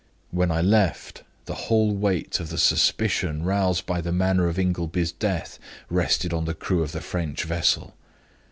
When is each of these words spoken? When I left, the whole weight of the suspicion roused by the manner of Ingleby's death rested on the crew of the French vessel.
When 0.31 0.49
I 0.49 0.61
left, 0.61 1.21
the 1.45 1.53
whole 1.69 1.93
weight 1.93 2.39
of 2.39 2.49
the 2.49 2.57
suspicion 2.57 3.43
roused 3.43 3.85
by 3.85 4.01
the 4.01 4.11
manner 4.11 4.47
of 4.47 4.57
Ingleby's 4.57 5.11
death 5.11 5.59
rested 5.91 6.33
on 6.33 6.45
the 6.45 6.55
crew 6.55 6.81
of 6.81 6.91
the 6.91 7.01
French 7.01 7.43
vessel. 7.43 7.93